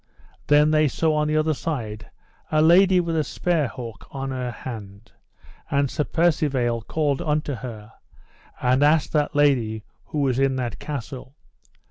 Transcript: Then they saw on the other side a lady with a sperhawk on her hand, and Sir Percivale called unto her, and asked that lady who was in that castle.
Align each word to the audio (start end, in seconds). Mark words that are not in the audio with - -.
Then 0.47 0.71
they 0.71 0.87
saw 0.87 1.13
on 1.13 1.27
the 1.27 1.37
other 1.37 1.53
side 1.53 2.09
a 2.51 2.59
lady 2.59 2.99
with 2.99 3.15
a 3.15 3.23
sperhawk 3.23 4.07
on 4.09 4.31
her 4.31 4.49
hand, 4.49 5.11
and 5.69 5.91
Sir 5.91 6.05
Percivale 6.05 6.81
called 6.81 7.21
unto 7.21 7.53
her, 7.53 7.93
and 8.59 8.81
asked 8.81 9.13
that 9.13 9.35
lady 9.35 9.83
who 10.05 10.21
was 10.21 10.39
in 10.39 10.55
that 10.55 10.79
castle. 10.79 11.35